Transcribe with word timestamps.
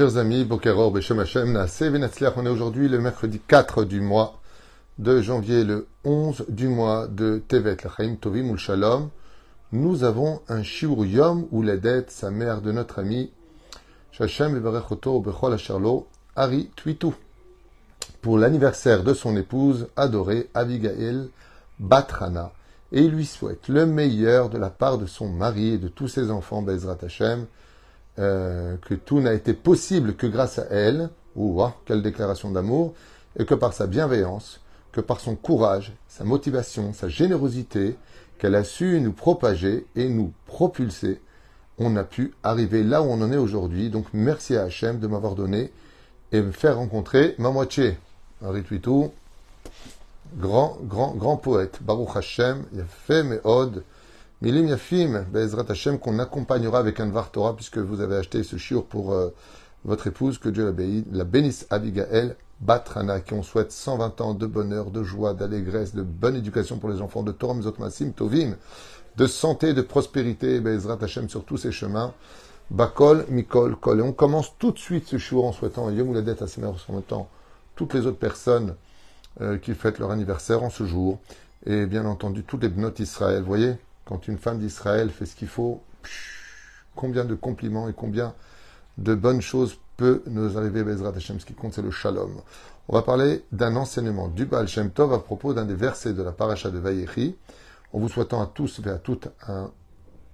Chers 0.00 0.16
amis, 0.16 0.44
Bokeror, 0.44 0.92
Beshem 0.92 1.18
Hashem, 1.18 1.54
on 1.54 2.46
est 2.46 2.48
aujourd'hui 2.48 2.88
le 2.88 3.00
mercredi 3.00 3.38
4 3.38 3.84
du 3.84 4.00
mois 4.00 4.40
de 4.98 5.20
janvier, 5.20 5.62
le 5.62 5.88
11 6.04 6.46
du 6.48 6.68
mois 6.68 7.06
de 7.06 7.42
Tevet, 7.46 7.76
Lachaim 7.84 8.16
Tovim 8.18 8.48
ou 8.48 8.56
Shalom. 8.56 9.10
Nous 9.72 10.02
avons 10.02 10.40
un 10.48 10.62
Shiur 10.62 11.04
Yom 11.04 11.46
ou 11.50 11.62
dette, 11.62 12.10
sa 12.10 12.30
mère 12.30 12.62
de 12.62 12.72
notre 12.72 13.00
ami 13.00 13.30
Shachem 14.10 14.56
Evarechoto 14.56 15.20
Bechol 15.20 15.52
Asherlo, 15.52 16.06
Ari 16.34 16.70
Twitou, 16.76 17.12
pour 18.22 18.38
l'anniversaire 18.38 19.04
de 19.04 19.12
son 19.12 19.36
épouse 19.36 19.88
adorée 19.96 20.48
Abigail 20.54 21.28
Batrana. 21.78 22.52
Et 22.92 23.02
il 23.02 23.10
lui 23.10 23.26
souhaite 23.26 23.68
le 23.68 23.84
meilleur 23.84 24.48
de 24.48 24.56
la 24.56 24.70
part 24.70 24.96
de 24.96 25.04
son 25.04 25.28
mari 25.28 25.74
et 25.74 25.78
de 25.78 25.88
tous 25.88 26.08
ses 26.08 26.30
enfants, 26.30 26.62
Bezrat 26.62 26.96
Hashem, 27.02 27.44
euh, 28.18 28.76
que 28.86 28.94
tout 28.94 29.20
n'a 29.20 29.34
été 29.34 29.54
possible 29.54 30.14
que 30.14 30.26
grâce 30.26 30.58
à 30.58 30.66
elle, 30.70 31.10
ou 31.36 31.62
quelle 31.86 32.02
déclaration 32.02 32.50
d'amour, 32.50 32.94
et 33.38 33.44
que 33.44 33.54
par 33.54 33.72
sa 33.72 33.86
bienveillance, 33.86 34.60
que 34.92 35.00
par 35.00 35.20
son 35.20 35.36
courage, 35.36 35.92
sa 36.08 36.24
motivation, 36.24 36.92
sa 36.92 37.08
générosité, 37.08 37.96
qu'elle 38.38 38.54
a 38.54 38.64
su 38.64 39.00
nous 39.00 39.12
propager 39.12 39.86
et 39.96 40.08
nous 40.08 40.32
propulser, 40.46 41.20
on 41.78 41.96
a 41.96 42.04
pu 42.04 42.34
arriver 42.42 42.82
là 42.82 43.02
où 43.02 43.06
on 43.06 43.22
en 43.22 43.32
est 43.32 43.36
aujourd'hui. 43.36 43.90
Donc 43.90 44.06
merci 44.12 44.56
à 44.56 44.64
Hachem 44.64 44.98
de 44.98 45.06
m'avoir 45.06 45.34
donné 45.34 45.72
et 46.32 46.40
me 46.40 46.52
faire 46.52 46.76
rencontrer 46.76 47.34
ma 47.38 47.50
moitié. 47.50 47.96
Henri 48.42 48.62
Twitou, 48.62 49.12
grand, 50.36 50.78
grand, 50.82 51.14
grand 51.14 51.36
poète. 51.36 51.78
Baruch 51.82 52.16
Hashem, 52.16 52.64
il 52.72 52.80
a 52.80 52.84
fait 52.84 53.22
mes 53.22 53.38
odes. 53.44 53.82
Milim 54.42 54.68
Yafim, 54.68 55.26
Bezrat 55.30 55.66
Hashem, 55.68 55.98
qu'on 55.98 56.18
accompagnera 56.18 56.78
avec 56.78 56.98
un 56.98 57.06
Dvar 57.06 57.30
Torah, 57.30 57.54
puisque 57.54 57.76
vous 57.76 58.00
avez 58.00 58.16
acheté 58.16 58.42
ce 58.42 58.56
shiur 58.56 58.86
pour 58.86 59.12
euh, 59.12 59.34
votre 59.84 60.06
épouse, 60.06 60.38
que 60.38 60.48
Dieu 60.48 60.74
la, 61.12 61.24
bénisse, 61.24 61.66
Abigail 61.68 62.34
Batrana, 62.60 63.20
qui 63.20 63.34
on 63.34 63.42
souhaite 63.42 63.70
120 63.70 64.20
ans 64.22 64.32
de 64.32 64.46
bonheur, 64.46 64.90
de 64.90 65.02
joie, 65.02 65.34
d'allégresse, 65.34 65.94
de 65.94 66.00
bonne 66.00 66.36
éducation 66.36 66.78
pour 66.78 66.88
les 66.88 67.02
enfants, 67.02 67.22
de 67.22 67.32
Torah 67.32 67.54
Masim, 67.78 68.12
Tovim, 68.12 68.56
de 69.18 69.26
santé, 69.26 69.74
de 69.74 69.82
prospérité, 69.82 70.60
Bezrat 70.60 70.98
Hashem 71.02 71.28
sur 71.28 71.44
tous 71.44 71.58
ces 71.58 71.70
chemins. 71.70 72.14
Bakol, 72.70 73.26
Mikol, 73.28 73.76
Kol. 73.76 73.98
Et 73.98 74.02
on 74.02 74.12
commence 74.12 74.56
tout 74.58 74.70
de 74.70 74.78
suite 74.78 75.06
ce 75.06 75.18
shiur 75.18 75.44
en 75.44 75.52
souhaitant 75.52 75.90
Yom 75.90 76.16
à 76.16 76.46
ses 76.46 76.64
en 76.64 77.00
temps 77.02 77.28
toutes 77.76 77.92
les 77.92 78.06
autres 78.06 78.18
personnes 78.18 78.74
euh, 79.42 79.58
qui 79.58 79.74
fêtent 79.74 79.98
leur 79.98 80.12
anniversaire 80.12 80.62
en 80.62 80.70
ce 80.70 80.84
jour. 80.86 81.18
Et 81.66 81.84
bien 81.84 82.06
entendu, 82.06 82.42
toutes 82.42 82.62
les 82.62 82.68
bnotes 82.70 83.00
Israël. 83.00 83.42
Voyez, 83.42 83.74
quand 84.10 84.26
une 84.26 84.38
femme 84.38 84.58
d'Israël 84.58 85.10
fait 85.10 85.24
ce 85.24 85.36
qu'il 85.36 85.46
faut, 85.46 85.84
combien 86.96 87.24
de 87.24 87.36
compliments 87.36 87.88
et 87.88 87.92
combien 87.92 88.34
de 88.98 89.14
bonnes 89.14 89.40
choses 89.40 89.78
peut 89.96 90.24
nous 90.26 90.58
arriver, 90.58 90.82
Bezrat 90.82 91.12
Hashem. 91.14 91.38
Ce 91.38 91.46
qui 91.46 91.54
compte, 91.54 91.74
c'est 91.74 91.82
le 91.82 91.92
shalom. 91.92 92.40
On 92.88 92.94
va 92.94 93.02
parler 93.02 93.44
d'un 93.52 93.76
enseignement 93.76 94.26
du 94.26 94.46
Baal 94.46 94.66
Shem 94.66 94.90
Tov 94.90 95.12
à 95.12 95.20
propos 95.20 95.54
d'un 95.54 95.64
des 95.64 95.76
versets 95.76 96.12
de 96.12 96.24
la 96.24 96.32
paracha 96.32 96.70
de 96.70 96.78
Vayechi, 96.78 97.36
en 97.92 98.00
vous 98.00 98.08
souhaitant 98.08 98.42
à 98.42 98.46
tous 98.46 98.80
et 98.84 98.90
à 98.90 98.98
toutes 98.98 99.28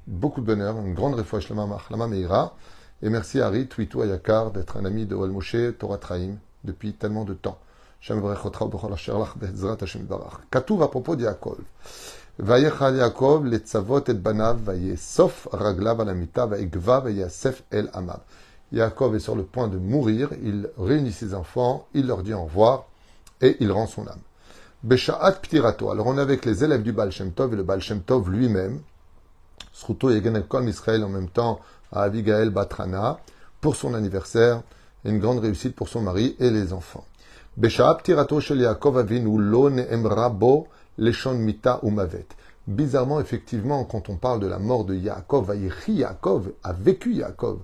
beaucoup 0.06 0.40
de 0.40 0.46
bonheur, 0.46 0.78
une 0.78 0.94
grande 0.94 1.14
réfouche, 1.14 1.50
la 1.50 2.06
Meira. 2.06 2.56
Et 3.02 3.10
merci 3.10 3.40
à 3.40 3.48
Ari, 3.48 3.66
Twitou 3.66 4.00
Ayakar, 4.00 4.52
d'être 4.52 4.78
un 4.78 4.86
ami 4.86 5.04
de 5.04 5.14
Wal 5.14 5.30
Moshe, 5.30 5.56
Torah 5.78 5.98
Traim, 5.98 6.36
depuis 6.64 6.94
tellement 6.94 7.24
de 7.24 7.34
temps. 7.34 7.58
Shem 8.00 8.24
à 8.24 8.36
propos 10.88 11.16
d'Yaakov. 11.16 11.58
Vayechal 12.38 12.96
Yaakov, 12.96 13.46
les 13.46 13.60
tzavot 13.60 14.04
et 14.08 14.14
banav, 14.14 14.58
vayesof 14.62 15.48
raglav 15.52 16.02
alamita, 16.02 16.44
vaegva, 16.44 17.00
vayasef 17.00 17.62
el 17.70 17.88
amav. 17.94 18.20
Yaakov 18.72 19.16
est 19.16 19.20
sur 19.20 19.34
le 19.34 19.42
point 19.42 19.68
de 19.68 19.78
mourir, 19.78 20.28
il 20.42 20.68
réunit 20.76 21.12
ses 21.12 21.32
enfants, 21.32 21.86
il 21.94 22.06
leur 22.06 22.22
dit 22.22 22.34
au 22.34 22.44
revoir, 22.44 22.84
et 23.40 23.56
il 23.60 23.72
rend 23.72 23.86
son 23.86 24.06
âme. 24.06 24.20
Beshaat 24.82 25.32
ptirato. 25.40 25.90
Alors 25.90 26.08
on 26.08 26.18
est 26.18 26.20
avec 26.20 26.44
les 26.44 26.62
élèves 26.62 26.82
du 26.82 26.92
Baal 26.92 27.10
Shem 27.10 27.32
Tov 27.32 27.54
et 27.54 27.56
le 27.56 27.62
Baal 27.62 27.80
Shem 27.80 28.02
Tov 28.02 28.30
lui-même, 28.30 28.80
Sruto 29.72 30.10
et 30.10 30.22
Kol 30.46 30.68
Israël 30.68 31.04
en 31.04 31.08
même 31.08 31.30
temps 31.30 31.60
à 31.90 32.02
Abigail 32.02 32.50
Batrana, 32.50 33.18
pour 33.62 33.76
son 33.76 33.94
anniversaire, 33.94 34.62
une 35.04 35.20
grande 35.20 35.38
réussite 35.38 35.74
pour 35.74 35.88
son 35.88 36.02
mari 36.02 36.36
et 36.38 36.50
les 36.50 36.74
enfants. 36.74 37.04
Beshaat 37.56 37.94
ptirato 37.94 38.40
shel 38.40 38.60
Yaakov 38.60 38.98
avinu 38.98 39.38
lo 39.38 39.70
ne'emra 39.70 40.28
bo 40.28 40.68
Leshon 40.98 41.34
Mita 41.34 41.80
ou 41.82 41.90
Mavet. 41.90 42.26
Bizarrement, 42.66 43.20
effectivement, 43.20 43.84
quand 43.84 44.08
on 44.08 44.16
parle 44.16 44.40
de 44.40 44.46
la 44.46 44.58
mort 44.58 44.84
de 44.84 44.94
Yaakov, 44.94 45.46
Vayechi 45.46 45.92
Yaakov, 45.92 46.52
a 46.64 46.72
vécu 46.72 47.14
Yaakov. 47.14 47.60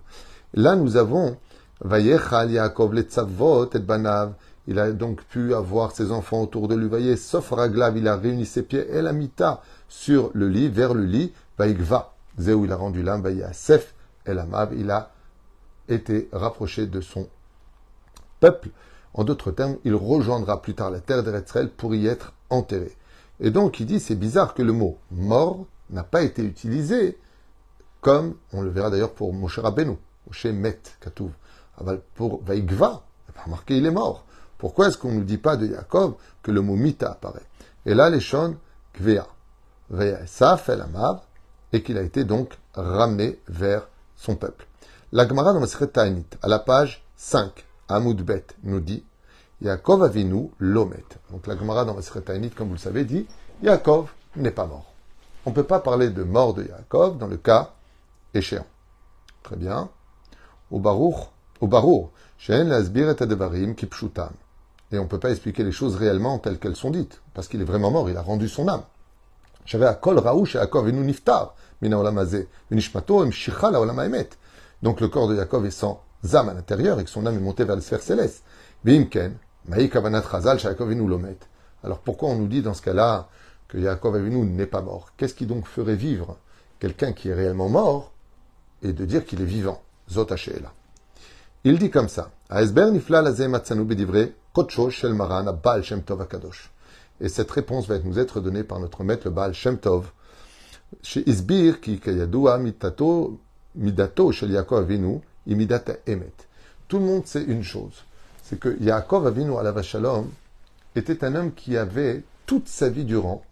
Là, 0.54 0.76
nous 0.76 0.96
avons 0.96 1.36
Vayechal 1.80 2.52
Yaakov, 2.52 2.94
Letzavot 2.94 3.70
et 3.74 3.78
Banav. 3.80 4.34
Il 4.68 4.78
a 4.78 4.92
donc 4.92 5.24
pu 5.24 5.54
avoir 5.54 5.90
ses 5.90 6.12
enfants 6.12 6.42
autour 6.42 6.68
de 6.68 6.76
lui. 6.76 6.88
Voyez, 6.88 7.16
sauf 7.16 7.52
il 7.52 8.08
a 8.08 8.16
réuni 8.16 8.46
ses 8.46 8.62
pieds 8.62 8.86
et 8.88 9.02
la 9.02 9.12
Mita 9.12 9.60
sur 9.88 10.30
le 10.34 10.48
lit, 10.48 10.68
vers 10.68 10.94
le 10.94 11.04
lit. 11.04 11.32
Vaïgva, 11.58 12.14
Zéou, 12.38 12.64
il 12.64 12.72
a 12.72 12.76
rendu 12.76 13.02
l'âme. 13.02 13.24
Sef 13.52 13.94
El 14.24 14.38
Amav, 14.38 14.72
il 14.78 14.90
a 14.90 15.10
été 15.88 16.28
rapproché 16.32 16.86
de 16.86 17.00
son 17.00 17.28
peuple. 18.38 18.68
En 19.14 19.24
d'autres 19.24 19.50
termes, 19.50 19.76
il 19.84 19.94
rejoindra 19.96 20.62
plus 20.62 20.74
tard 20.74 20.90
la 20.90 21.00
terre 21.00 21.24
d'Eretzrel 21.24 21.68
pour 21.68 21.94
y 21.94 22.06
être 22.06 22.32
enterré. 22.48 22.92
Et 23.40 23.50
donc 23.50 23.80
il 23.80 23.86
dit 23.86 24.00
c'est 24.00 24.14
bizarre 24.14 24.54
que 24.54 24.62
le 24.62 24.72
mot 24.72 24.98
mort 25.10 25.66
n'a 25.90 26.02
pas 26.04 26.22
été 26.22 26.42
utilisé 26.42 27.18
comme 28.00 28.34
on 28.52 28.62
le 28.62 28.70
verra 28.70 28.90
d'ailleurs 28.90 29.14
pour 29.14 29.32
Moshe 29.32 29.58
Rabbeinu, 29.58 29.96
Moshe 30.26 30.46
Met 30.46 30.80
Katouv. 31.00 31.30
Ah 31.78 31.84
bah, 31.84 31.96
pour 32.14 32.42
Vaigva, 32.42 33.02
il 33.28 33.34
pas 33.34 33.42
remarqué 33.44 33.76
il 33.78 33.86
est 33.86 33.90
mort. 33.90 34.24
Pourquoi 34.58 34.88
est-ce 34.88 34.98
qu'on 34.98 35.10
ne 35.10 35.18
nous 35.18 35.24
dit 35.24 35.38
pas 35.38 35.56
de 35.56 35.66
Yaakov 35.66 36.14
que 36.42 36.50
le 36.50 36.60
mot 36.60 36.76
Mita 36.76 37.10
apparaît? 37.10 37.46
Et 37.84 37.94
là, 37.94 38.10
les 38.10 38.20
Shon 38.20 38.56
Kvea, 38.92 39.26
Saf 40.26 40.68
El 40.68 40.82
Amav, 40.82 41.20
et 41.72 41.82
qu'il 41.82 41.98
a 41.98 42.02
été 42.02 42.24
donc 42.24 42.58
ramené 42.74 43.40
vers 43.48 43.88
son 44.16 44.36
peuple. 44.36 44.66
La 45.10 45.26
Gemara 45.26 45.52
dans 45.52 45.60
la 45.60 45.86
Ta'anit, 45.86 46.26
à 46.42 46.48
la 46.48 46.58
page 46.58 47.04
5, 47.16 47.64
Amoud 47.88 48.22
Bet, 48.22 48.46
nous 48.62 48.80
dit 48.80 49.04
Yaakov 49.62 50.02
Avinu 50.02 50.50
Lomet. 50.58 51.04
Donc 51.30 51.46
la 51.46 51.56
Gemara 51.56 51.84
dans 51.84 51.94
Maseret 51.94 52.22
comme 52.56 52.68
vous 52.68 52.74
le 52.74 52.78
savez, 52.78 53.04
dit 53.04 53.26
Yaakov 53.62 54.10
n'est 54.36 54.50
pas 54.50 54.66
mort. 54.66 54.92
On 55.46 55.50
ne 55.50 55.54
peut 55.54 55.62
pas 55.62 55.78
parler 55.78 56.10
de 56.10 56.24
mort 56.24 56.54
de 56.54 56.64
Yaakov 56.64 57.16
dans 57.18 57.28
le 57.28 57.36
cas 57.36 57.72
échéant. 58.34 58.66
Très 59.42 59.56
bien. 59.56 59.88
Au 60.70 60.80
Baruch, 60.80 61.28
au 61.60 61.68
Baruch, 61.68 62.08
et. 62.48 62.60
Et 64.90 64.98
on 64.98 65.02
ne 65.02 65.08
peut 65.08 65.20
pas 65.20 65.30
expliquer 65.30 65.62
les 65.62 65.72
choses 65.72 65.96
réellement 65.96 66.38
telles 66.38 66.58
qu'elles 66.58 66.76
sont 66.76 66.90
dites, 66.90 67.22
parce 67.34 67.46
qu'il 67.46 67.60
est 67.60 67.64
vraiment 67.64 67.90
mort, 67.90 68.10
il 68.10 68.16
a 68.16 68.22
rendu 68.22 68.48
son 68.48 68.68
âme. 68.68 68.82
J'avais 69.64 69.86
Akol 69.86 70.18
Raouch 70.18 70.56
et 70.56 70.58
Avinu 70.58 71.00
Niftar, 71.00 71.54
Mina 71.80 71.98
Olamazé, 71.98 72.48
Vinishmato 72.70 73.24
la. 73.24 74.24
Donc 74.82 75.00
le 75.00 75.08
corps 75.08 75.28
de 75.28 75.36
Yaakov 75.36 75.66
est 75.66 75.70
sans 75.70 76.02
âme 76.32 76.48
à 76.48 76.54
l'intérieur 76.54 76.98
et 76.98 77.04
que 77.04 77.10
son 77.10 77.26
âme 77.26 77.36
est 77.36 77.40
montée 77.40 77.64
vers 77.64 77.76
les 77.76 77.82
sphères 77.82 78.02
célestes. 78.02 78.42
Bimken, 78.84 79.36
alors 81.84 81.98
pourquoi 81.98 82.28
on 82.30 82.36
nous 82.36 82.48
dit 82.48 82.62
dans 82.62 82.74
ce 82.74 82.82
cas-là 82.82 83.28
que 83.68 83.78
Yaakov 83.78 84.16
Avinu 84.16 84.44
n'est 84.44 84.66
pas 84.66 84.82
mort? 84.82 85.12
Qu'est-ce 85.16 85.34
qui 85.34 85.46
donc 85.46 85.66
ferait 85.66 85.94
vivre 85.94 86.36
quelqu'un 86.80 87.12
qui 87.12 87.28
est 87.28 87.34
réellement 87.34 87.68
mort 87.68 88.12
et 88.82 88.92
de 88.92 89.04
dire 89.04 89.24
qu'il 89.24 89.40
est 89.40 89.46
vivant? 89.46 89.80
Zotachela. 90.10 90.72
Il 91.64 91.78
dit 91.78 91.90
comme 91.90 92.08
ça 92.08 92.32
Et 97.20 97.28
cette 97.28 97.50
réponse 97.50 97.86
va 97.86 97.98
nous 98.00 98.18
être 98.18 98.40
donnée 98.40 98.64
par 98.64 98.80
notre 98.80 99.04
maître 99.04 99.26
le 99.26 99.30
Baal 99.30 99.54
Shem 99.54 99.78
Tov. 99.78 100.10
Isbir, 101.24 101.80
qui 101.80 102.00
mitato 102.60 103.40
midato 103.76 104.32
emet. 106.06 106.32
Tout 106.88 106.98
le 106.98 107.04
monde 107.04 107.26
sait 107.26 107.44
une 107.44 107.62
chose 107.62 108.04
c'est 108.52 108.58
que 108.58 108.76
Yaakov 108.82 109.26
Avinu 109.26 109.52
la 109.62 109.80
Shalom 109.80 110.28
était 110.94 111.24
un 111.24 111.34
homme 111.36 111.54
qui 111.54 111.78
avait 111.78 112.22
toute 112.44 112.68
sa 112.68 112.90
vie 112.90 113.06
durant, 113.06 113.42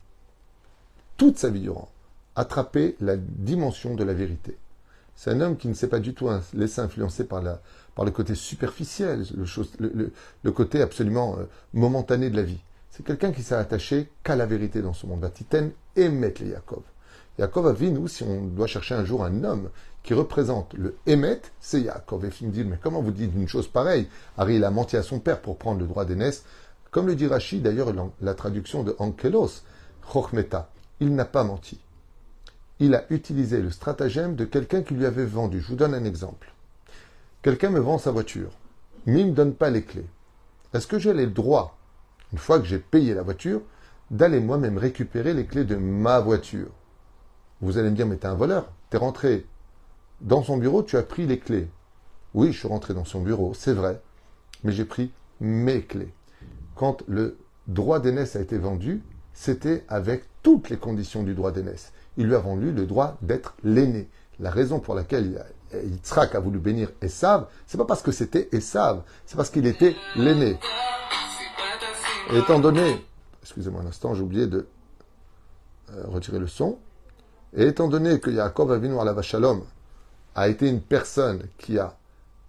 toute 1.16 1.38
sa 1.38 1.48
vie 1.48 1.60
durant, 1.60 1.88
attrapé 2.36 2.96
la 3.00 3.16
dimension 3.16 3.94
de 3.94 4.04
la 4.04 4.12
vérité. 4.12 4.58
C'est 5.16 5.30
un 5.30 5.40
homme 5.40 5.56
qui 5.56 5.68
ne 5.68 5.72
s'est 5.72 5.88
pas 5.88 6.00
du 6.00 6.12
tout 6.12 6.28
laissé 6.52 6.82
influencer 6.82 7.24
par, 7.24 7.40
la, 7.40 7.62
le 7.96 8.10
côté 8.10 8.34
superficiel, 8.34 9.24
le, 10.42 10.52
côté 10.52 10.82
absolument 10.82 11.38
euh, 11.38 11.44
momentané 11.72 12.28
de 12.28 12.36
la 12.36 12.42
vie. 12.42 12.60
C'est 12.90 13.02
quelqu'un 13.02 13.32
qui 13.32 13.42
s'est 13.42 13.54
attaché 13.54 14.10
qu'à 14.22 14.36
la 14.36 14.44
vérité 14.44 14.82
dans 14.82 14.92
ce 14.92 15.06
monde. 15.06 15.22
Vatiten 15.22 15.70
et 15.96 16.10
Yaakov. 16.10 16.82
Yaakov 17.40 17.82
nous, 17.84 18.06
si 18.06 18.22
on 18.22 18.44
doit 18.44 18.66
chercher 18.66 18.94
un 18.94 19.06
jour 19.06 19.24
un 19.24 19.44
homme 19.44 19.70
qui 20.02 20.12
représente 20.12 20.74
le 20.74 20.96
Emet, 21.06 21.40
c'est 21.58 21.80
Yaakov. 21.80 22.26
Et 22.26 22.44
me 22.44 22.50
dit, 22.50 22.64
mais 22.64 22.78
comment 22.82 23.00
vous 23.00 23.12
dites 23.12 23.32
une 23.34 23.48
chose 23.48 23.66
pareille? 23.66 24.08
Harry, 24.36 24.56
il 24.56 24.64
a 24.64 24.70
menti 24.70 24.98
à 24.98 25.02
son 25.02 25.20
père 25.20 25.40
pour 25.40 25.56
prendre 25.56 25.80
le 25.80 25.86
droit 25.86 26.04
d'aînesse. 26.04 26.44
Comme 26.90 27.06
le 27.06 27.14
dit 27.14 27.26
Rashi, 27.26 27.60
d'ailleurs, 27.60 27.94
la 28.20 28.34
traduction 28.34 28.82
de 28.82 28.94
Ankelos, 28.98 29.62
Chochmeta, 30.12 30.68
il 31.00 31.14
n'a 31.14 31.24
pas 31.24 31.42
menti. 31.42 31.80
Il 32.78 32.94
a 32.94 33.06
utilisé 33.08 33.62
le 33.62 33.70
stratagème 33.70 34.36
de 34.36 34.44
quelqu'un 34.44 34.82
qui 34.82 34.92
lui 34.92 35.06
avait 35.06 35.24
vendu. 35.24 35.62
Je 35.62 35.68
vous 35.68 35.76
donne 35.76 35.94
un 35.94 36.04
exemple. 36.04 36.52
Quelqu'un 37.40 37.70
me 37.70 37.80
vend 37.80 37.96
sa 37.96 38.10
voiture, 38.10 38.50
mais 39.06 39.20
il 39.20 39.26
ne 39.26 39.30
me 39.30 39.36
donne 39.36 39.54
pas 39.54 39.70
les 39.70 39.84
clés. 39.84 40.10
Est-ce 40.74 40.86
que 40.86 40.98
j'ai 40.98 41.14
le 41.14 41.26
droit, 41.28 41.78
une 42.34 42.38
fois 42.38 42.58
que 42.58 42.66
j'ai 42.66 42.78
payé 42.78 43.14
la 43.14 43.22
voiture, 43.22 43.62
d'aller 44.10 44.40
moi-même 44.40 44.76
récupérer 44.76 45.32
les 45.32 45.46
clés 45.46 45.64
de 45.64 45.76
ma 45.76 46.20
voiture? 46.20 46.68
Vous 47.60 47.78
allez 47.78 47.90
me 47.90 47.96
dire, 47.96 48.06
mais 48.06 48.16
t'es 48.16 48.26
un 48.26 48.34
voleur. 48.34 48.72
T'es 48.90 48.96
rentré 48.96 49.46
dans 50.20 50.42
son 50.42 50.56
bureau, 50.56 50.82
tu 50.82 50.96
as 50.96 51.02
pris 51.02 51.26
les 51.26 51.38
clés. 51.38 51.68
Oui, 52.34 52.52
je 52.52 52.58
suis 52.58 52.68
rentré 52.68 52.94
dans 52.94 53.04
son 53.04 53.20
bureau, 53.20 53.54
c'est 53.54 53.72
vrai, 53.72 54.00
mais 54.62 54.72
j'ai 54.72 54.84
pris 54.84 55.12
mes 55.40 55.82
clés. 55.82 56.12
Quand 56.74 57.02
le 57.08 57.38
droit 57.66 57.98
d'aînesse 57.98 58.36
a 58.36 58.40
été 58.40 58.58
vendu, 58.58 59.02
c'était 59.32 59.84
avec 59.88 60.24
toutes 60.42 60.70
les 60.70 60.76
conditions 60.76 61.22
du 61.22 61.34
droit 61.34 61.52
d'aînesse. 61.52 61.92
Il 62.16 62.26
lui 62.26 62.34
a 62.34 62.38
vendu 62.38 62.72
le 62.72 62.86
droit 62.86 63.16
d'être 63.22 63.54
l'aîné. 63.64 64.08
La 64.38 64.50
raison 64.50 64.80
pour 64.80 64.94
laquelle 64.94 65.44
Yitzhak 65.72 66.34
a 66.34 66.40
voulu 66.40 66.58
bénir 66.58 66.90
Esav, 67.02 67.46
c'est 67.66 67.78
pas 67.78 67.84
parce 67.84 68.02
que 68.02 68.12
c'était 68.12 68.48
Esav, 68.52 69.02
c'est 69.26 69.36
parce 69.36 69.50
qu'il 69.50 69.66
était 69.66 69.94
l'aîné. 70.16 70.58
Étant 72.32 72.58
donné, 72.58 73.04
excusez-moi 73.42 73.82
un 73.82 73.86
instant, 73.86 74.14
j'ai 74.14 74.22
oublié 74.22 74.46
de 74.46 74.66
euh, 75.90 76.04
retirer 76.06 76.38
le 76.38 76.46
son. 76.46 76.78
Et 77.56 77.66
étant 77.66 77.88
donné 77.88 78.20
que 78.20 78.30
Yaakov 78.30 78.72
Avinu 78.72 78.98
à 78.98 79.04
la 79.04 79.12
Vachalom 79.12 79.64
a 80.34 80.48
été 80.48 80.68
une 80.68 80.80
personne 80.80 81.42
qui 81.58 81.78
a 81.78 81.96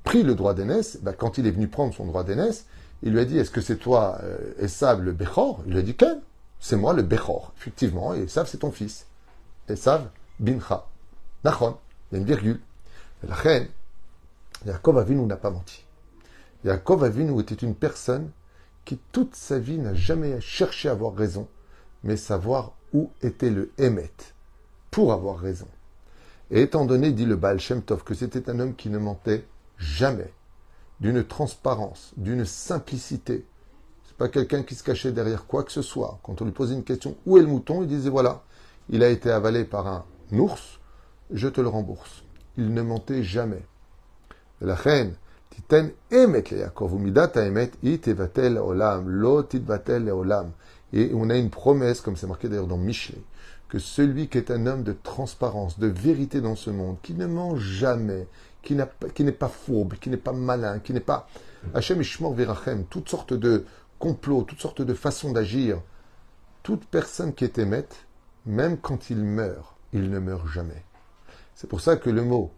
pris 0.03 0.23
le 0.23 0.35
droit 0.35 0.53
d'aînesse, 0.53 0.99
ben, 1.01 1.13
quand 1.13 1.37
il 1.37 1.47
est 1.47 1.51
venu 1.51 1.67
prendre 1.67 1.93
son 1.93 2.05
droit 2.05 2.23
d'aînesse, 2.23 2.65
il 3.03 3.13
lui 3.13 3.19
a 3.19 3.25
dit 3.25 3.37
Est-ce 3.37 3.51
que 3.51 3.61
c'est 3.61 3.77
toi, 3.77 4.19
euh, 4.23 4.37
Esav, 4.59 5.01
le 5.01 5.11
Bechor 5.11 5.63
Il 5.65 5.73
lui 5.73 5.79
a 5.79 5.83
dit 5.83 5.95
Ken, 5.95 6.19
c'est 6.59 6.75
moi 6.75 6.93
le 6.93 7.01
Bechor. 7.01 7.53
Effectivement, 7.57 8.13
et 8.13 8.23
Esav, 8.23 8.47
c'est 8.47 8.59
ton 8.59 8.71
fils. 8.71 9.07
Esav, 9.67 10.07
Bincha. 10.39 10.87
Nachon, 11.43 11.77
il 12.11 12.15
y 12.15 12.17
a 12.17 12.21
une 12.21 12.27
virgule. 12.27 12.59
La 13.27 13.35
reine, 13.35 13.67
Yaakov 14.65 14.99
Avinu 14.99 15.25
n'a 15.25 15.37
pas 15.37 15.49
menti. 15.49 15.83
Yaakov 16.63 17.03
Avinu 17.03 17.39
était 17.41 17.55
une 17.55 17.75
personne 17.75 18.29
qui 18.85 18.99
toute 19.11 19.35
sa 19.35 19.57
vie 19.57 19.79
n'a 19.79 19.95
jamais 19.95 20.39
cherché 20.41 20.89
à 20.89 20.91
avoir 20.91 21.15
raison, 21.15 21.47
mais 22.03 22.17
savoir 22.17 22.73
où 22.93 23.11
était 23.21 23.49
le 23.49 23.71
Hémet 23.77 24.11
pour 24.91 25.13
avoir 25.13 25.39
raison. 25.39 25.67
Et 26.51 26.61
étant 26.61 26.85
donné, 26.85 27.11
dit 27.11 27.25
le 27.25 27.37
Baal 27.37 27.59
Shem 27.59 27.81
Tov, 27.81 28.03
que 28.03 28.13
c'était 28.13 28.49
un 28.49 28.59
homme 28.59 28.75
qui 28.75 28.89
ne 28.89 28.99
mentait 28.99 29.45
jamais, 29.77 30.31
d'une 30.99 31.23
transparence, 31.23 32.11
d'une 32.17 32.45
simplicité. 32.45 33.45
C'est 34.05 34.17
pas 34.17 34.27
quelqu'un 34.27 34.63
qui 34.63 34.75
se 34.75 34.83
cachait 34.83 35.13
derrière 35.13 35.47
quoi 35.47 35.63
que 35.63 35.71
ce 35.71 35.81
soit. 35.81 36.19
Quand 36.23 36.41
on 36.41 36.45
lui 36.45 36.51
posait 36.51 36.75
une 36.75 36.83
question, 36.83 37.15
où 37.25 37.37
est 37.37 37.41
le 37.41 37.47
mouton 37.47 37.81
Il 37.81 37.87
disait 37.87 38.09
voilà, 38.09 38.43
il 38.89 39.01
a 39.01 39.09
été 39.09 39.31
avalé 39.31 39.63
par 39.63 39.87
un 39.87 40.05
ours, 40.33 40.79
je 41.31 41.47
te 41.47 41.61
le 41.61 41.69
rembourse. 41.69 42.23
Il 42.57 42.73
ne 42.73 42.81
mentait 42.81 43.23
jamais. 43.23 43.63
La 44.59 44.75
reine, 44.75 45.15
titen 45.49 45.91
emet 46.11 46.43
olam, 48.59 49.09
lo 49.09 49.47
olam. 50.13 50.51
Et 50.93 51.11
on 51.13 51.29
a 51.29 51.37
une 51.37 51.49
promesse, 51.49 52.01
comme 52.01 52.17
c'est 52.17 52.27
marqué 52.27 52.49
d'ailleurs 52.49 52.67
dans 52.67 52.77
Michelet, 52.77 53.21
que 53.71 53.79
celui 53.79 54.27
qui 54.27 54.37
est 54.37 54.51
un 54.51 54.67
homme 54.67 54.83
de 54.83 54.91
transparence, 54.91 55.79
de 55.79 55.87
vérité 55.87 56.41
dans 56.41 56.57
ce 56.57 56.69
monde, 56.69 56.97
qui 57.01 57.13
ne 57.13 57.25
ment 57.25 57.55
jamais, 57.55 58.27
qui 58.61 58.75
n'est 58.75 59.31
pas 59.31 59.47
fourbe, 59.47 59.93
qui 59.93 60.09
n'est 60.09 60.17
pas 60.17 60.33
malin, 60.33 60.79
qui 60.79 60.91
n'est 60.91 60.99
pas 60.99 61.29
Hachem 61.73 62.01
Ishmor 62.01 62.33
Verachem, 62.33 62.83
toutes 62.83 63.07
sortes 63.07 63.33
de 63.33 63.63
complots, 63.97 64.43
toutes 64.43 64.59
sortes 64.59 64.81
de 64.81 64.93
façons 64.93 65.31
d'agir, 65.31 65.81
toute 66.63 66.83
personne 66.83 67.33
qui 67.33 67.45
est 67.45 67.59
émette, 67.59 68.07
même 68.45 68.77
quand 68.77 69.09
il 69.09 69.23
meurt, 69.23 69.77
il 69.93 70.09
ne 70.09 70.19
meurt 70.19 70.49
jamais. 70.49 70.83
C'est 71.55 71.67
pour 71.67 71.79
ça 71.79 71.95
que 71.95 72.09
le 72.09 72.23
mot 72.23 72.51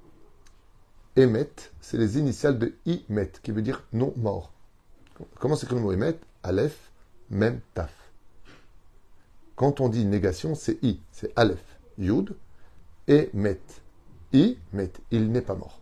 émet, 1.15 1.53
c'est 1.79 1.97
les 1.97 2.17
initiales 2.17 2.57
de 2.57 2.73
imet, 2.87 3.31
qui 3.43 3.51
veut 3.51 3.61
dire 3.61 3.83
non 3.93 4.15
mort. 4.17 4.51
Comment 5.39 5.57
que 5.57 5.75
le 5.75 5.81
mot 5.81 5.91
émet 5.91 6.17
Aleph, 6.41 6.91
même 7.29 7.61
taf. 7.75 8.02
Quand 9.63 9.79
on 9.79 9.87
dit 9.87 10.03
négation, 10.03 10.55
c'est 10.55 10.83
i, 10.83 10.99
c'est 11.13 11.31
Aleph, 11.37 11.63
Yud, 11.97 12.35
et 13.07 13.29
met. 13.33 13.61
I, 14.33 14.57
met, 14.73 14.91
il 15.09 15.31
n'est 15.31 15.39
pas 15.39 15.55
mort. 15.55 15.79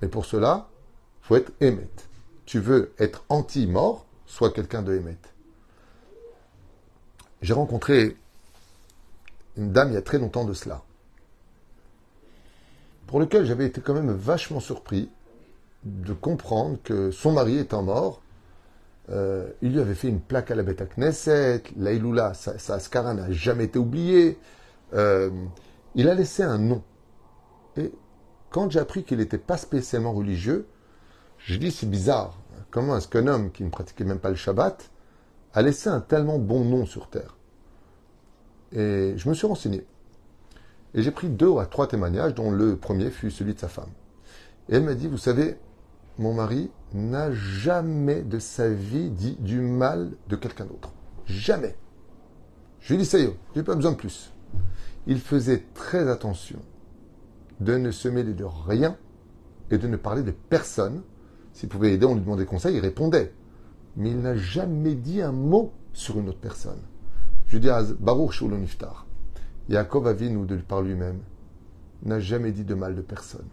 Mais 0.00 0.08
pour 0.08 0.24
cela, 0.26 0.68
faut 1.20 1.36
être 1.36 1.52
émet. 1.60 1.86
Tu 2.44 2.58
veux 2.58 2.92
être 2.98 3.24
anti-mort, 3.28 4.04
sois 4.26 4.50
quelqu'un 4.50 4.82
de 4.82 4.96
émet. 4.96 5.16
J'ai 7.40 7.52
rencontré 7.52 8.16
une 9.56 9.70
dame 9.70 9.90
il 9.90 9.94
y 9.94 9.96
a 9.96 10.02
très 10.02 10.18
longtemps 10.18 10.44
de 10.44 10.52
cela, 10.52 10.82
pour 13.06 13.20
lequel 13.20 13.46
j'avais 13.46 13.66
été 13.66 13.80
quand 13.80 13.94
même 13.94 14.10
vachement 14.10 14.58
surpris 14.58 15.08
de 15.84 16.12
comprendre 16.12 16.78
que 16.82 17.12
son 17.12 17.30
mari 17.30 17.58
étant 17.58 17.84
mort, 17.84 18.21
euh, 19.10 19.48
il 19.62 19.72
lui 19.72 19.80
avait 19.80 19.94
fait 19.94 20.08
une 20.08 20.20
plaque 20.20 20.50
à 20.50 20.54
la 20.54 20.62
bête 20.62 20.80
à 20.80 20.86
Knesset, 20.86 21.62
l'Aïloula, 21.76 22.34
sa, 22.34 22.58
sa 22.58 23.14
n'a 23.14 23.30
jamais 23.32 23.64
été 23.64 23.78
oubliée. 23.78 24.38
Euh, 24.94 25.30
il 25.94 26.08
a 26.08 26.14
laissé 26.14 26.42
un 26.42 26.58
nom. 26.58 26.82
Et 27.76 27.92
quand 28.50 28.70
j'ai 28.70 28.78
appris 28.78 29.04
qu'il 29.04 29.18
n'était 29.18 29.38
pas 29.38 29.56
spécialement 29.56 30.12
religieux, 30.12 30.66
je 31.38 31.56
dis 31.56 31.70
c'est 31.70 31.88
bizarre. 31.88 32.38
Comment 32.70 32.96
est-ce 32.96 33.08
qu'un 33.08 33.26
homme 33.26 33.50
qui 33.50 33.64
ne 33.64 33.70
pratiquait 33.70 34.04
même 34.04 34.18
pas 34.18 34.30
le 34.30 34.36
Shabbat 34.36 34.90
a 35.54 35.62
laissé 35.62 35.88
un 35.88 36.00
tellement 36.00 36.38
bon 36.38 36.64
nom 36.64 36.86
sur 36.86 37.08
terre? 37.08 37.36
Et 38.72 39.14
je 39.16 39.28
me 39.28 39.34
suis 39.34 39.46
renseigné. 39.46 39.84
Et 40.94 41.02
j'ai 41.02 41.10
pris 41.10 41.28
deux 41.28 41.58
à 41.58 41.66
trois 41.66 41.86
témoignages, 41.86 42.34
dont 42.34 42.50
le 42.50 42.76
premier 42.76 43.10
fut 43.10 43.30
celui 43.30 43.54
de 43.54 43.58
sa 43.58 43.68
femme. 43.68 43.90
Et 44.68 44.76
elle 44.76 44.84
m'a 44.84 44.94
dit, 44.94 45.08
vous 45.08 45.18
savez, 45.18 45.58
mon 46.18 46.34
mari 46.34 46.70
n'a 46.94 47.32
jamais 47.32 48.22
de 48.22 48.38
sa 48.38 48.68
vie 48.68 49.10
dit 49.10 49.36
du 49.40 49.60
mal 49.60 50.12
de 50.28 50.36
quelqu'un 50.36 50.66
d'autre. 50.66 50.92
Jamais. 51.26 51.76
Je 52.80 52.94
lui 52.94 53.02
dit, 53.02 53.06
ça 53.06 53.18
y 53.18 53.22
est, 53.22 53.36
j'ai 53.54 53.62
pas 53.62 53.74
besoin 53.74 53.92
de 53.92 53.96
plus. 53.96 54.32
Il 55.06 55.20
faisait 55.20 55.64
très 55.74 56.08
attention 56.08 56.58
de 57.60 57.76
ne 57.76 57.90
se 57.90 58.08
mêler 58.08 58.34
de 58.34 58.44
rien 58.44 58.96
et 59.70 59.78
de 59.78 59.88
ne 59.88 59.96
parler 59.96 60.22
de 60.22 60.32
personne. 60.32 61.02
S'il 61.52 61.68
pouvait 61.68 61.92
aider, 61.92 62.06
on 62.06 62.14
lui 62.14 62.22
demandait 62.22 62.44
conseil, 62.44 62.76
il 62.76 62.80
répondait. 62.80 63.32
Mais 63.96 64.10
il 64.10 64.20
n'a 64.20 64.36
jamais 64.36 64.94
dit 64.94 65.22
un 65.22 65.32
mot 65.32 65.72
sur 65.92 66.18
une 66.18 66.28
autre 66.28 66.40
personne. 66.40 66.80
Je 67.46 67.58
dis 67.58 67.70
à 67.70 67.82
Baruch 68.00 68.32
Shulun 68.32 68.58
Niftar, 68.58 69.06
Yaakov 69.68 70.06
Avinu, 70.06 70.46
de 70.46 70.56
par 70.56 70.82
lui-même, 70.82 71.20
n'a 72.02 72.18
jamais 72.18 72.50
dit 72.50 72.64
de 72.64 72.74
mal 72.74 72.94
de 72.94 73.02
personne. 73.02 73.46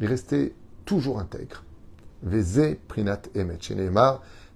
Il 0.00 0.06
restait 0.06 0.54
toujours 0.84 1.18
intègre. 1.18 1.64
Veze 2.22 2.76
prinat 2.88 3.22
emet. 3.34 3.58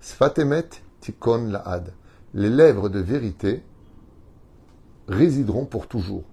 sfat 0.00 0.38
emet 0.38 0.68
tikon 1.00 1.50
laad. 1.50 1.92
Les 2.34 2.50
lèvres 2.50 2.88
de 2.88 3.00
vérité 3.00 3.62
résideront 5.08 5.64
pour 5.64 5.86
toujours. 5.86 6.24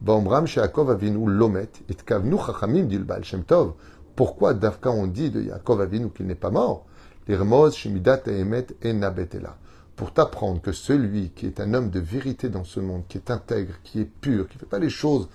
Baumram 0.00 0.46
she'akov 0.46 0.90
avinu 0.90 1.30
lomet. 1.30 1.70
Itkavnu 1.88 2.36
chachamim 2.38 2.84
dit 2.84 2.98
le 2.98 3.06
Shem 3.22 3.44
Tov. 3.44 3.74
Pourquoi 4.16 4.54
d'Afka 4.54 4.90
on 4.90 5.06
dit 5.06 5.30
de 5.30 5.42
Yaakov 5.42 5.80
Avinu 5.80 6.10
qu'il 6.10 6.26
n'est 6.26 6.34
pas 6.34 6.50
mort? 6.50 6.86
L'irmoz 7.28 7.74
shemidat 7.74 8.22
emet 8.26 8.66
enabetela. 8.84 9.56
Pour 9.96 10.12
t'apprendre 10.12 10.60
que 10.60 10.72
celui 10.72 11.30
qui 11.30 11.46
est 11.46 11.60
un 11.60 11.74
homme 11.74 11.90
de 11.90 12.00
vérité 12.00 12.48
dans 12.48 12.64
ce 12.64 12.80
monde, 12.80 13.02
qui 13.08 13.18
est 13.18 13.30
intègre, 13.30 13.74
qui 13.84 14.00
est 14.00 14.10
pur, 14.10 14.48
qui 14.48 14.56
ne 14.56 14.60
fait 14.60 14.66
pas 14.66 14.78
les 14.78 14.90
choses 14.90 15.28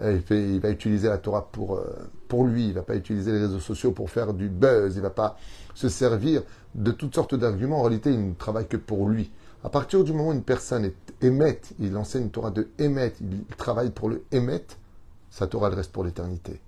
il, 0.00 0.60
va 0.60 0.70
utiliser 0.70 1.08
la 1.08 1.18
Torah 1.18 1.48
pour, 1.50 1.76
euh, 1.76 2.10
pour 2.28 2.44
lui, 2.44 2.64
il 2.64 2.68
ne 2.68 2.74
va 2.74 2.82
pas 2.82 2.94
utiliser 2.94 3.32
les 3.32 3.40
réseaux 3.40 3.58
sociaux 3.58 3.92
pour 3.92 4.10
faire 4.10 4.32
du 4.32 4.48
buzz, 4.48 4.94
il 4.94 4.98
ne 4.98 5.02
va 5.02 5.10
pas 5.10 5.36
se 5.74 5.88
servir 5.88 6.42
de 6.74 6.90
toutes 6.92 7.14
sortes 7.14 7.34
d'arguments. 7.34 7.80
En 7.80 7.82
réalité, 7.82 8.12
il 8.12 8.28
ne 8.28 8.34
travaille 8.34 8.68
que 8.68 8.76
pour 8.76 9.08
lui. 9.08 9.30
À 9.64 9.70
partir 9.70 10.04
du 10.04 10.12
moment 10.12 10.28
où 10.28 10.32
une 10.32 10.42
personne 10.42 10.84
est 10.84 10.94
émette, 11.20 11.72
il 11.80 11.96
enseigne 11.96 12.24
une 12.24 12.30
Torah 12.30 12.50
de 12.50 12.68
émet, 12.78 13.12
il 13.20 13.44
travaille 13.56 13.90
pour 13.90 14.08
le 14.08 14.22
émette, 14.30 14.76
sa 15.30 15.48
Torah 15.48 15.68
reste 15.70 15.90
pour 15.90 16.04
l'éternité. 16.04 16.60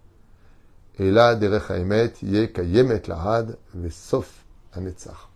Et 0.99 1.11
là, 1.11 1.37
derech 1.37 1.71
émet, 1.71 2.13
yé 2.23 2.51
ka 2.51 2.63
yemet 2.63 3.03
lahad, 3.07 3.57
sauf 3.91 4.45
anetzach. 4.75 5.29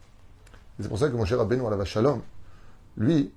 C'est 0.81 0.89
pour 0.89 0.99
ça 0.99 1.09
que 1.09 1.17
mon 1.17 1.25
cher 1.25 1.39
Rabbeinu 1.39 1.63
la 1.63 1.85
Shalom, 1.85 2.23
lui, 2.97 3.31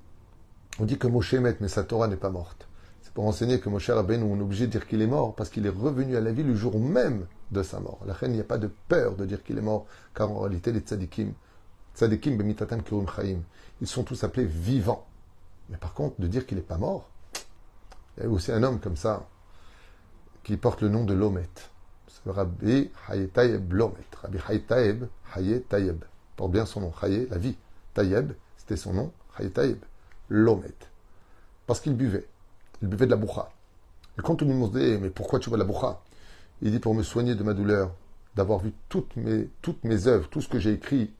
on 0.79 0.85
dit 0.85 0.97
que 0.97 1.07
Moshe 1.07 1.35
émet, 1.35 1.55
mais 1.59 1.67
sa 1.67 1.83
Torah 1.83 2.07
n'est 2.07 2.15
pas 2.15 2.31
morte 2.31 2.66
pour 3.17 3.25
enseigner 3.25 3.59
que 3.59 3.67
Moshe 3.67 3.89
Rabbeinu, 3.89 4.25
on 4.25 4.37
est 4.37 4.43
obligé 4.43 4.67
de 4.67 4.71
dire 4.71 4.85
qu'il 4.85 5.01
est 5.01 5.07
mort 5.07 5.33
parce 5.33 5.49
qu'il 5.49 5.65
est 5.65 5.69
revenu 5.69 6.15
à 6.15 6.21
la 6.21 6.31
vie 6.31 6.43
le 6.43 6.53
jour 6.53 6.79
même 6.79 7.25
de 7.49 7.63
sa 7.63 7.79
mort. 7.79 7.97
La 8.05 8.13
reine, 8.13 8.29
il 8.29 8.35
n'y 8.35 8.41
a 8.41 8.43
pas 8.43 8.59
de 8.59 8.69
peur 8.87 9.15
de 9.15 9.25
dire 9.25 9.43
qu'il 9.43 9.57
est 9.57 9.61
mort, 9.61 9.87
car 10.13 10.31
en 10.31 10.41
réalité, 10.41 10.71
les 10.71 10.81
tzadikim, 10.81 11.33
tzadikim 11.95 12.37
bemitatam 12.37 12.83
kirum 12.83 13.07
chaim, 13.07 13.39
ils 13.81 13.87
sont 13.87 14.03
tous 14.03 14.23
appelés 14.23 14.45
vivants. 14.45 15.07
Mais 15.71 15.77
par 15.77 15.95
contre, 15.95 16.21
de 16.21 16.27
dire 16.27 16.45
qu'il 16.45 16.57
n'est 16.57 16.63
pas 16.63 16.77
mort, 16.77 17.09
il 18.17 18.25
y 18.25 18.27
a 18.27 18.29
aussi 18.29 18.51
un 18.51 18.61
homme 18.61 18.79
comme 18.79 18.95
ça, 18.95 19.27
qui 20.43 20.55
porte 20.55 20.83
le 20.83 20.89
nom 20.89 21.03
de 21.03 21.15
Lomet. 21.15 21.49
C'est 22.07 22.29
Rabbi 22.29 22.91
Hayetayeb 23.09 23.73
Lomet. 23.73 23.95
Rabbi 24.21 24.37
Hayetayeb, 24.47 25.05
Hayetayeb. 25.33 26.03
Porte 26.35 26.51
bien 26.51 26.67
son 26.67 26.81
nom. 26.81 26.93
Hayet, 27.01 27.25
la 27.31 27.39
vie. 27.39 27.57
Tayeb, 27.95 28.33
c'était 28.57 28.77
son 28.77 28.93
nom. 28.93 29.11
Hayetayeb. 29.39 29.79
Lomet. 30.29 30.75
Parce 31.65 31.79
qu'il 31.79 31.95
buvait. 31.95 32.27
Il 32.81 32.87
buvait 32.87 33.05
de 33.05 33.11
la 33.11 33.17
boucha. 33.17 33.49
Et 34.17 34.21
quand 34.21 34.41
on 34.41 34.45
lui 34.45 34.53
demandait, 34.53 34.97
mais 34.97 35.09
pourquoi 35.09 35.39
tu 35.39 35.49
bois 35.49 35.57
de 35.57 35.63
la 35.63 35.67
boucha 35.67 36.01
Il 36.61 36.71
dit, 36.71 36.79
pour 36.79 36.93
me 36.93 37.03
soigner 37.03 37.35
de 37.35 37.43
ma 37.43 37.53
douleur. 37.53 37.91
d'avoir 38.35 38.59
vu 38.59 38.73
toutes 38.89 39.15
mes, 39.15 40.07
œuvres, 40.07 40.29
tout 40.29 40.41
ce 40.41 40.47
que 40.47 40.59
j'ai 40.59 40.73
écrit, 40.73 41.11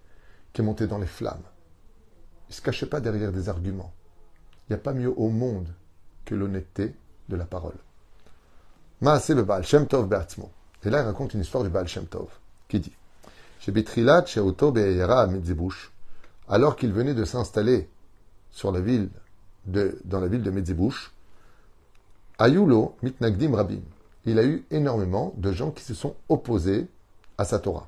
qui 0.54 0.62
est 0.62 0.64
monté 0.64 0.88
dans 0.88 1.00
les 1.00 1.08
flammes. 1.08 1.42
Il 2.50 2.52
ne 2.52 2.56
se 2.56 2.62
cachait 2.62 2.86
pas 2.86 3.00
derrière 3.00 3.32
des 3.32 3.50
arguments. 3.50 3.94
Il 4.70 4.74
n'y 4.74 4.76
a 4.76 4.80
pas 4.80 4.94
mieux 4.94 5.14
au 5.18 5.30
monde 5.30 5.68
que 6.26 6.36
l'honnêteté 6.36 6.96
de 7.30 7.36
la 7.36 7.46
parole. 7.46 7.76
Et 9.02 9.06
là, 10.90 11.02
il 11.02 11.06
raconte 11.06 11.34
une 11.34 11.42
histoire 11.42 11.64
du 11.64 11.70
Baal 11.70 11.88
Shem 11.88 12.06
Tov, 12.06 12.30
qui 12.68 12.80
dit 12.80 12.94
alors 16.50 16.76
qu'il 16.76 16.94
venait 16.94 17.14
de 17.14 17.26
s'installer 17.26 17.90
sur 18.52 18.72
la 18.72 18.80
ville 18.80 19.10
de, 19.66 20.00
dans 20.06 20.20
la 20.20 20.28
ville 20.28 20.42
de 20.42 20.52
Medzebouch, 20.52 21.12
Ayulo 22.40 22.96
mitnagdim 23.02 23.56
rabim. 23.56 23.82
Il 24.26 24.38
a 24.38 24.44
eu 24.44 24.64
énormément 24.70 25.34
de 25.38 25.52
gens 25.52 25.72
qui 25.72 25.84
se 25.84 25.96
sont 25.96 26.16
opposés 26.30 26.88
à 27.40 27.46
sa 27.46 27.58
Torah, 27.58 27.88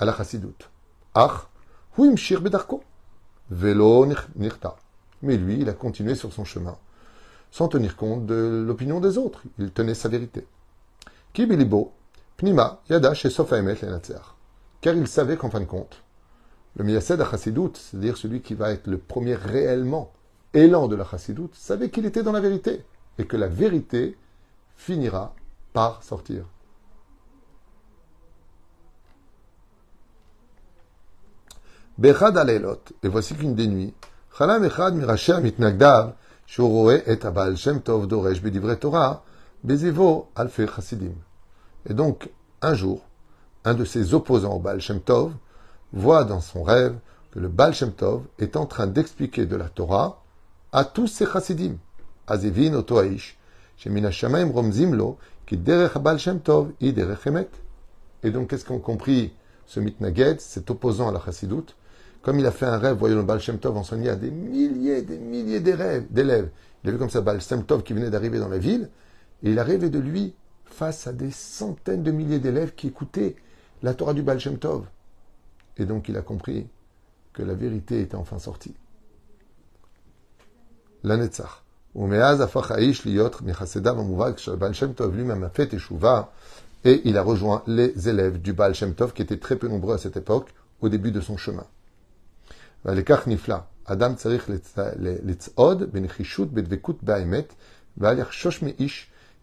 à 0.00 0.04
la 0.04 0.12
Chassidut. 0.16 0.68
Ach, 1.14 1.48
huim 1.96 2.16
shir 2.16 2.40
bedarko? 2.40 2.82
Velo 3.50 4.04
nirta. 4.34 4.76
Mais 5.22 5.36
lui, 5.36 5.60
il 5.60 5.68
a 5.68 5.74
continué 5.74 6.16
sur 6.16 6.32
son 6.32 6.44
chemin, 6.44 6.76
sans 7.52 7.68
tenir 7.68 7.96
compte 7.96 8.26
de 8.26 8.64
l'opinion 8.66 8.98
des 8.98 9.16
autres. 9.16 9.42
Il 9.58 9.70
tenait 9.70 9.94
sa 9.94 10.08
vérité. 10.08 10.48
Kibilibo, 11.32 11.92
pnima, 12.36 12.80
yada, 12.90 13.14
chez 13.14 13.30
Sofaemet 13.30 13.76
Car 14.80 14.94
il 14.94 15.06
savait 15.06 15.36
qu'en 15.36 15.50
fin 15.50 15.60
de 15.60 15.66
compte, 15.66 16.02
le 16.74 16.84
Miyased 16.84 17.20
à 17.20 17.30
Chassidut, 17.30 17.70
c'est-à-dire 17.74 18.16
celui 18.16 18.40
qui 18.40 18.54
va 18.54 18.72
être 18.72 18.88
le 18.88 18.98
premier 18.98 19.36
réellement 19.36 20.12
élan 20.52 20.88
de 20.88 20.96
la 20.96 21.04
Chassidut, 21.04 21.50
savait 21.52 21.90
qu'il 21.90 22.06
était 22.06 22.24
dans 22.24 22.32
la 22.32 22.40
vérité 22.40 22.84
et 23.18 23.26
que 23.26 23.36
la 23.36 23.48
vérité 23.48 24.16
finira 24.76 25.34
par 25.72 26.02
sortir. 26.02 26.44
Bechad 31.96 32.36
alelot, 32.36 32.80
et 33.02 33.08
voici 33.08 33.34
qu'une 33.34 33.54
des 33.54 33.68
nuits, 33.68 33.94
Chalam 34.36 34.64
echad 34.64 34.94
mirasher 34.94 35.40
mitnagdav, 35.40 36.14
shoroe 36.46 37.02
et 37.06 37.24
abal 37.24 37.56
shem 37.56 37.80
tov 37.80 38.08
doresh 38.08 38.42
bedivre 38.42 38.74
Torah, 38.74 39.22
bezevo 39.62 40.28
alfe 40.34 40.66
chassidim. 40.66 41.14
Et 41.86 41.94
donc, 41.94 42.30
un 42.62 42.74
jour, 42.74 43.02
un 43.64 43.74
de 43.74 43.84
ses 43.84 44.14
opposants 44.14 44.54
au 44.54 44.58
Baal 44.58 44.80
Shem 44.80 45.00
Tov 45.00 45.32
voit 45.92 46.24
dans 46.24 46.40
son 46.40 46.62
rêve 46.62 46.96
que 47.30 47.38
le 47.38 47.48
Baal 47.48 47.74
Shem 47.74 47.92
Tov 47.92 48.24
est 48.38 48.56
en 48.56 48.66
train 48.66 48.86
d'expliquer 48.86 49.46
de 49.46 49.56
la 49.56 49.68
Torah 49.68 50.22
à 50.72 50.84
tous 50.84 51.06
ses 51.06 51.26
chassidim. 51.26 51.76
Emet. 57.26 57.48
Et 58.22 58.30
donc, 58.30 58.48
qu'est-ce 58.48 58.64
qu'ont 58.64 58.78
compris 58.78 59.32
ce 59.66 59.80
mitnaged, 59.80 60.40
cet 60.40 60.70
opposant 60.70 61.08
à 61.08 61.12
la 61.12 61.20
chassidoute 61.20 61.76
Comme 62.22 62.38
il 62.38 62.46
a 62.46 62.50
fait 62.50 62.66
un 62.66 62.78
rêve, 62.78 62.96
voyant 62.96 63.16
le 63.16 63.22
Baal 63.22 63.40
Shem 63.40 63.58
Tov 63.58 63.76
enseigner 63.76 64.08
à 64.08 64.16
des 64.16 64.30
milliers, 64.30 65.02
des 65.02 65.18
milliers 65.18 65.60
d'élèves. 65.60 66.50
Il 66.82 66.88
a 66.88 66.92
vu 66.92 66.98
comme 66.98 67.10
ça 67.10 67.20
Baal 67.20 67.40
Shem 67.40 67.64
Tov 67.64 67.82
qui 67.82 67.92
venait 67.92 68.10
d'arriver 68.10 68.38
dans 68.38 68.48
la 68.48 68.58
ville, 68.58 68.88
et 69.42 69.50
il 69.50 69.58
a 69.58 69.64
rêvé 69.64 69.90
de 69.90 69.98
lui 69.98 70.34
face 70.64 71.06
à 71.06 71.12
des 71.12 71.30
centaines 71.30 72.02
de 72.02 72.10
milliers 72.10 72.38
d'élèves 72.38 72.74
qui 72.74 72.88
écoutaient 72.88 73.36
la 73.82 73.94
Torah 73.94 74.14
du 74.14 74.22
Baal 74.22 74.40
Shem 74.40 74.58
Tov. 74.58 74.86
Et 75.76 75.84
donc 75.84 76.08
il 76.08 76.16
a 76.16 76.22
compris 76.22 76.66
que 77.32 77.42
la 77.42 77.54
vérité 77.54 78.00
était 78.00 78.16
enfin 78.16 78.38
sortie. 78.38 78.74
La 81.02 81.16
Netzach. 81.16 81.63
Et 86.86 87.00
il 87.04 87.16
a 87.16 87.22
rejoint 87.22 87.62
les 87.66 88.08
élèves 88.08 88.40
du 88.40 88.52
Baal 88.52 88.74
Shem 88.74 88.94
Tov 88.94 89.12
qui 89.12 89.22
étaient 89.22 89.38
très 89.38 89.56
peu 89.56 89.68
nombreux 89.68 89.94
à 89.94 89.98
cette 89.98 90.16
époque 90.16 90.48
au 90.80 90.88
début 90.88 91.12
de 91.12 91.20
son 91.20 91.36
chemin. 91.36 91.66
Adam 93.86 94.14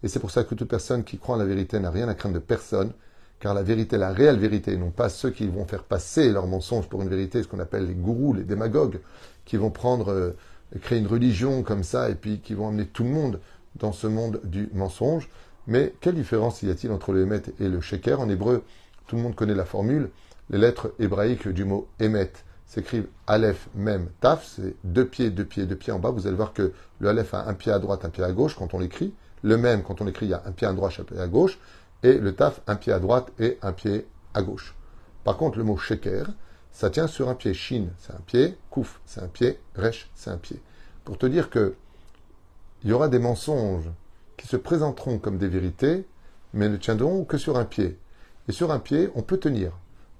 et 0.03 0.07
c'est 0.07 0.19
pour 0.19 0.31
ça 0.31 0.43
que 0.43 0.55
toute 0.55 0.67
personne 0.67 1.03
qui 1.03 1.17
croit 1.17 1.35
en 1.35 1.39
la 1.39 1.45
vérité 1.45 1.79
n'a 1.79 1.91
rien 1.91 2.07
à 2.07 2.15
craindre 2.15 2.35
de 2.35 2.39
personne, 2.39 2.91
car 3.39 3.53
la 3.53 3.63
vérité, 3.63 3.97
la 3.97 4.11
réelle 4.11 4.37
vérité, 4.37 4.77
non 4.77 4.91
pas 4.91 5.09
ceux 5.09 5.29
qui 5.31 5.47
vont 5.47 5.65
faire 5.65 5.83
passer 5.83 6.31
leur 6.31 6.47
mensonge 6.47 6.87
pour 6.87 7.01
une 7.01 7.09
vérité, 7.09 7.41
ce 7.43 7.47
qu'on 7.47 7.59
appelle 7.59 7.87
les 7.87 7.93
gourous, 7.93 8.33
les 8.33 8.43
démagogues, 8.43 8.99
qui 9.45 9.57
vont 9.57 9.71
prendre, 9.71 10.11
euh, 10.11 10.35
créer 10.79 10.99
une 10.99 11.07
religion 11.07 11.63
comme 11.63 11.83
ça, 11.83 12.09
et 12.09 12.15
puis 12.15 12.39
qui 12.39 12.53
vont 12.53 12.69
amener 12.69 12.85
tout 12.85 13.03
le 13.03 13.09
monde 13.09 13.39
dans 13.75 13.91
ce 13.91 14.07
monde 14.07 14.39
du 14.43 14.69
mensonge. 14.73 15.29
Mais 15.67 15.93
quelle 16.01 16.15
différence 16.15 16.61
y 16.63 16.69
a-t-il 16.69 16.91
entre 16.91 17.13
le 17.13 17.23
Emet 17.23 17.43
et 17.59 17.67
le 17.67 17.81
Sheker? 17.81 18.19
En 18.19 18.29
hébreu, 18.29 18.63
tout 19.07 19.15
le 19.15 19.21
monde 19.21 19.35
connaît 19.35 19.55
la 19.55 19.65
formule. 19.65 20.09
Les 20.49 20.57
lettres 20.57 20.93
hébraïques 20.99 21.47
du 21.47 21.65
mot 21.65 21.87
Emet 21.99 22.31
s'écrivent 22.65 23.07
Aleph, 23.27 23.69
Mem, 23.75 24.09
Taf. 24.19 24.45
C'est 24.45 24.75
deux 24.83 25.05
pieds, 25.05 25.29
deux 25.29 25.45
pieds, 25.45 25.65
deux 25.65 25.75
pieds 25.75 25.93
en 25.93 25.99
bas. 25.99 26.09
Vous 26.09 26.27
allez 26.27 26.35
voir 26.35 26.53
que 26.53 26.73
le 26.99 27.09
Aleph 27.09 27.33
a 27.33 27.47
un 27.47 27.53
pied 27.53 27.71
à 27.71 27.79
droite, 27.79 28.05
un 28.05 28.09
pied 28.09 28.23
à 28.23 28.31
gauche 28.31 28.55
quand 28.55 28.73
on 28.73 28.79
l'écrit. 28.79 29.13
Le 29.43 29.57
même, 29.57 29.83
quand 29.83 30.01
on 30.01 30.05
l'écrit, 30.05 30.27
il 30.27 30.29
y 30.29 30.33
a 30.33 30.43
un 30.45 30.51
pied 30.51 30.67
à 30.67 30.73
droite, 30.73 30.93
un 30.99 31.03
pied 31.03 31.19
à 31.19 31.27
gauche 31.27 31.59
et 32.03 32.17
le 32.17 32.33
taf, 32.33 32.61
un 32.67 32.75
pied 32.75 32.93
à 32.93 32.99
droite 32.99 33.31
et 33.39 33.57
un 33.61 33.73
pied 33.73 34.07
à 34.33 34.41
gauche. 34.41 34.75
Par 35.23 35.37
contre, 35.37 35.57
le 35.57 35.63
mot 35.63 35.77
sheker, 35.77 36.27
ça 36.71 36.89
tient 36.89 37.07
sur 37.07 37.29
un 37.29 37.35
pied. 37.35 37.53
Shin, 37.53 37.87
c'est 37.99 38.13
un 38.13 38.21
pied. 38.25 38.57
Kouf, 38.69 39.01
c'est 39.05 39.21
un 39.21 39.27
pied. 39.27 39.59
Resh, 39.75 40.09
c'est 40.15 40.29
un 40.29 40.37
pied. 40.37 40.61
Pour 41.03 41.17
te 41.17 41.25
dire 41.25 41.49
que 41.49 41.75
il 42.83 42.89
y 42.89 42.93
aura 42.93 43.09
des 43.09 43.19
mensonges 43.19 43.89
qui 44.37 44.47
se 44.47 44.57
présenteront 44.57 45.19
comme 45.19 45.37
des 45.37 45.47
vérités, 45.47 46.07
mais 46.53 46.67
ne 46.67 46.77
tiendront 46.77 47.25
que 47.25 47.37
sur 47.37 47.57
un 47.57 47.65
pied. 47.65 47.99
Et 48.47 48.51
sur 48.51 48.71
un 48.71 48.79
pied, 48.79 49.11
on 49.13 49.21
peut 49.21 49.37
tenir. 49.37 49.71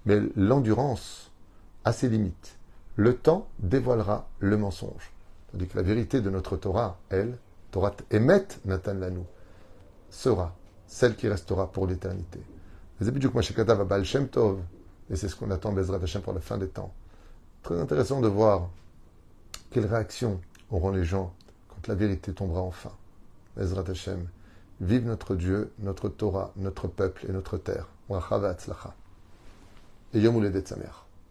Mais 0.05 0.19
l'endurance 0.35 1.31
a 1.85 1.91
ses 1.91 2.09
limites. 2.09 2.57
Le 2.95 3.15
temps 3.15 3.47
dévoilera 3.59 4.27
le 4.39 4.57
mensonge. 4.57 5.11
Tandis 5.51 5.67
que 5.67 5.77
la 5.77 5.83
vérité 5.83 6.21
de 6.21 6.29
notre 6.29 6.55
Torah, 6.55 6.99
elle, 7.09 7.37
Torah 7.71 7.95
Emet 8.11 8.47
Nathan 8.65 8.93
Lanou, 8.93 9.25
sera 10.09 10.55
celle 10.85 11.15
qui 11.15 11.27
restera 11.27 11.71
pour 11.71 11.87
l'éternité. 11.87 12.39
Et 15.11 15.15
c'est 15.17 15.27
ce 15.27 15.35
qu'on 15.35 15.51
attend 15.51 15.73
Bezrat 15.73 15.99
Hashem 16.01 16.21
pour 16.21 16.33
la 16.33 16.39
fin 16.39 16.57
des 16.57 16.69
temps. 16.69 16.93
Très 17.63 17.79
intéressant 17.79 18.21
de 18.21 18.27
voir 18.27 18.69
quelle 19.69 19.85
réaction 19.85 20.39
auront 20.71 20.91
les 20.91 21.03
gens 21.03 21.33
quand 21.67 21.87
la 21.87 21.95
vérité 21.95 22.33
tombera 22.33 22.61
enfin. 22.61 22.91
Bezrat 23.57 23.83
Hashem, 23.89 24.25
vive 24.79 25.05
notre 25.05 25.35
Dieu, 25.35 25.71
notre 25.79 26.07
Torah, 26.09 26.51
notre 26.55 26.87
peuple 26.87 27.25
et 27.27 27.33
notre 27.33 27.57
terre. 27.57 27.87
Et 30.13 30.19
Yom 30.19 30.65
Sa 30.65 30.75